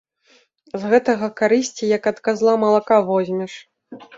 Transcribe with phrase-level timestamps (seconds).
[0.83, 3.53] З гэтага карысці як ад казла малака возьмеш!